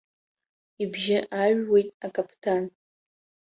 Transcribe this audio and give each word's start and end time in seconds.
Ибжьы 0.83 1.17
ааҩуеит 1.37 1.89
акаԥдан. 2.05 2.63